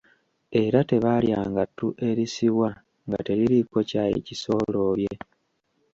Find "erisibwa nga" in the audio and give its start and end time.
2.09-3.19